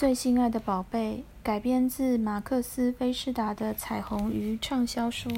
[0.00, 5.28] 最心爱的宝贝，改编自马克思·菲士达的《彩虹鱼》畅销书。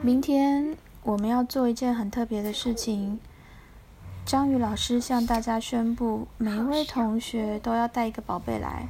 [0.00, 3.20] 明天我们要做一件很特别的事情。
[4.26, 8.88] 章鱼老师向大家宣布，每一位同学都要带一个宝贝来。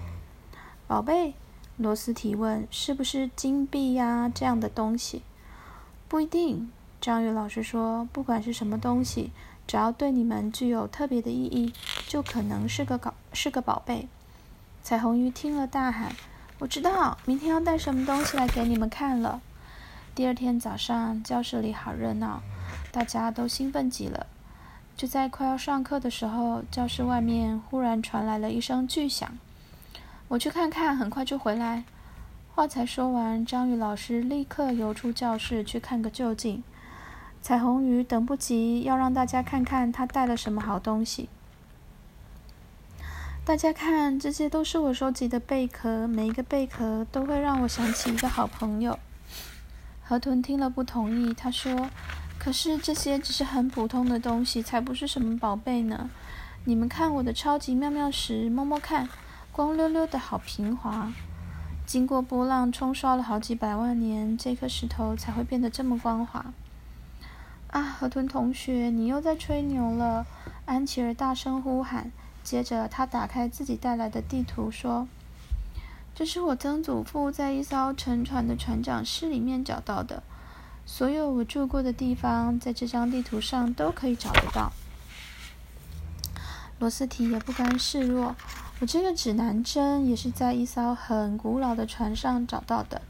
[0.87, 1.35] 宝贝，
[1.77, 5.21] 罗斯提问：“是不是金币呀这样的东西？”
[6.09, 6.73] 不一定。
[6.99, 9.33] 章鱼老师说：“不管是什么东西，
[9.67, 11.73] 只要对你们具有特别的意义，
[12.07, 14.09] 就可能是个宝是个宝贝。”
[14.83, 16.13] 彩虹鱼听了大喊
[16.59, 19.41] ：“我知道，明天要带什么东西来给你们看了。”
[20.15, 22.43] 第二天早上，教室里好热闹，
[22.91, 24.27] 大家都兴奋极了。
[24.95, 29.39] 就在快要上课的时候，教室外面忽然传来了一声巨响。
[30.29, 31.85] 我去看看，很快就回来。
[32.55, 36.63] 话才说完，章鱼老师立刻游出教室去看个究竟。
[37.43, 41.29] 彩虹鱼等不及要让大家看看它带了什么好东西。
[43.45, 48.97] 大家看，这些都是我收集的贝壳，每一个贝壳都会让我想起一个好朋友。
[50.05, 51.91] 河豚听了不同意，他说
[52.39, 56.09] ：“可是这些只是很普通的东西，才不是什么宝贝呢。
[56.65, 59.09] 你们看我的超级妙妙石，摸摸看，
[59.51, 61.13] 光溜溜的好平滑。
[61.85, 66.55] 经过波浪冲刷了好几百万年，这颗石头才会变得这么光滑。”
[67.73, 70.27] 啊，河豚同学，你又在吹牛了！
[70.67, 72.13] 安琪儿大声呼喊。
[72.45, 75.09] 接着，他打开自己带来的地图，说。
[76.15, 80.23] 这是我曾祖父在一艘沉船的船长室里面找到的。
[80.85, 84.71] 所有我住过的地方，在这张地图上都可以找得到。
[86.79, 88.37] 罗斯提也不甘示弱，
[88.81, 93.01] 我这个指南针也是在一艘很古老的船上找到的。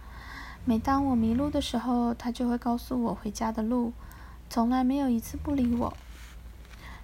[0.65, 3.93] 每当我迷路的时候，它就会告诉我回家的路，
[4.53, 5.97] 从来没有一次不理我。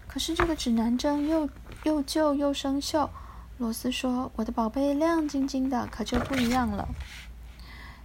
[0.06, 1.48] 可是这个指南针又
[1.82, 3.08] 又旧又生锈。
[3.56, 6.86] 罗斯说：“我的宝贝亮晶晶的，可就不一样了。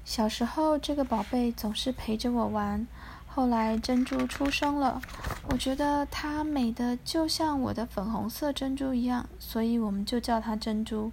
[0.06, 2.88] 小时候，这个宝贝总是陪着我玩。
[3.28, 5.02] 后来，珍珠出生了，
[5.50, 11.12] 我觉得它美的就像我的粉红色珍珠一样，所以我们就叫它珍珠。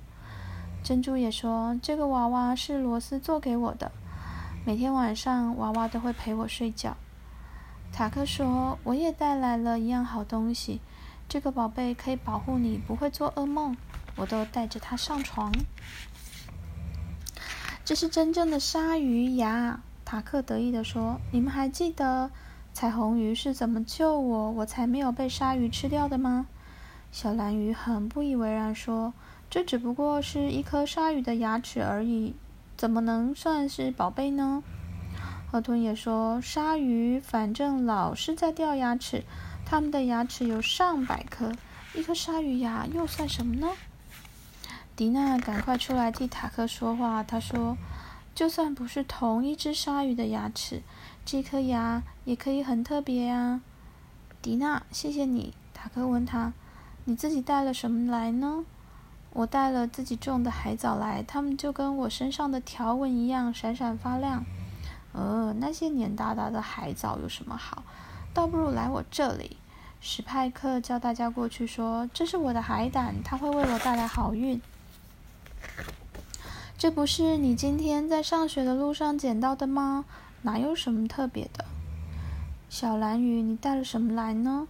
[0.85, 3.91] 珍珠也说，这个娃娃是罗斯做给我的。
[4.65, 6.97] 每天晚上，娃娃都会陪我睡觉。
[7.93, 10.81] 塔克说，我也带来了一样好东西，
[11.29, 13.77] 这个宝贝可以保护你，不会做噩梦。”
[14.17, 15.53] 我都带着它上床。
[17.85, 22.31] 这是真正的鲨鱼牙，塔克得意地说：“你们还记得
[22.73, 26.47] 彩虹鱼是怎么救我，我才没有被鲨鱼吃掉的吗？”
[27.13, 29.15] 小蓝鱼很不以为然说
[29.49, 32.35] ：“这只不过是一颗鲨鱼的牙齿而已，
[32.77, 34.63] 怎么能算是宝贝呢？”
[35.51, 39.25] 河豚也说：“鲨鱼反正老是在掉牙齿，
[39.67, 41.51] 它们的牙齿有上百颗，
[41.93, 43.69] 一颗鲨鱼牙又算什么呢？”
[44.95, 47.25] 迪娜，赶快出来替塔克说话。
[47.25, 47.77] 他说
[48.33, 50.83] ：“就算不是同一只鲨鱼的牙齿，
[51.25, 53.61] 这颗牙也可以很特别呀。”
[54.41, 55.53] 迪娜，谢谢你。
[55.75, 56.53] 塔克问他
[57.07, 58.65] ：“你自己带了什么来呢？”
[59.33, 64.45] 我带了自己种的海藻来，它们就跟我身上的条纹一样闪闪发亮。
[65.13, 67.83] 呃，那些黏哒哒的海藻有什么好？
[68.33, 69.57] 倒不如来我这里。
[70.01, 74.61] 史派克叫大家过去说：“这是我的海胆，它会为我带来好运。”
[76.79, 80.07] 这不是你今天在上学的路上捡到的吗？
[80.43, 81.67] 哪有什么特别的？
[82.71, 84.69] 小蓝鱼，你带了什么来呢？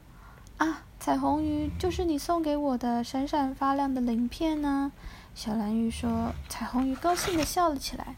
[0.57, 4.91] 啊，彩虹鱼，就是你送给我的闪闪发亮的鳞片呢。
[5.35, 6.33] 小蓝鱼说。
[6.49, 8.17] 彩虹鱼高兴地笑了起来。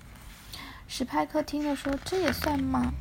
[0.94, 2.92] 史派克听了说：“这也算吗？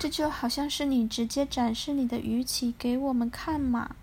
[0.00, 3.94] 这就好像是你直接展示你的鱼鳍给我们看嘛。”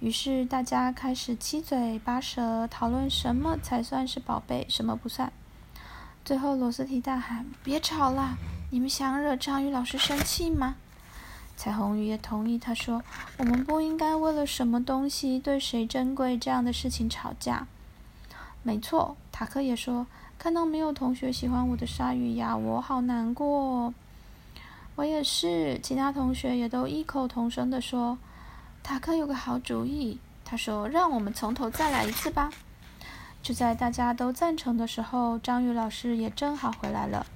[0.00, 5.30] 于是大家开始七嘴八舌讨论什么才算是宝贝，什么不算。
[6.24, 8.38] 最后，罗斯提大喊：“别吵了！
[8.70, 10.76] 你们想惹章鱼老师生气吗？”
[11.54, 13.02] 彩虹鱼也同意，他说
[13.36, 17.66] ：“我们不应该为了什么东西对谁珍贵这样的事情吵架。”
[18.64, 20.06] 没错，塔克也说
[20.38, 23.92] ：“看到没有同学喜欢我的鲨鱼牙，我好难过。”
[24.94, 28.18] 我也是，其他同学也都异口同声地说。
[28.82, 32.50] 塔克有个好主意，他说：“让我们从头再来一次吧。”
[33.42, 37.26] 就在大家都赞成的时候，章鱼老师也正好回来了。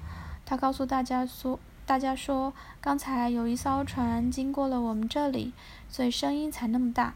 [0.46, 5.52] 他告诉大家说：“大家说，刚才有一艘船经过了我们这里，
[5.88, 7.14] 所以声音才那么大。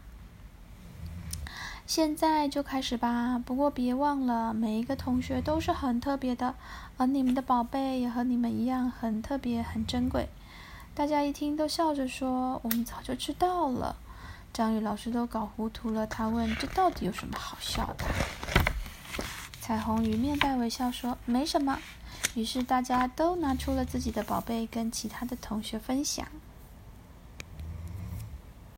[1.87, 3.41] 现在就开始吧。
[3.43, 6.53] 不过别忘了，每一个同学都是很特别的，
[6.97, 10.27] 而你们的宝贝也和你们一样很特别、很珍贵。”
[10.93, 13.95] 大家一听都笑着说：“我们早就知道了。”
[14.51, 16.05] 张宇老师都搞糊涂了。
[16.05, 18.03] 他问：“这到底有什么好笑的？”
[19.61, 21.79] 彩虹鱼面带微笑说：“没什么。”
[22.35, 26.27] 于是大家都拿出了自己的宝贝，跟其他的同学分享。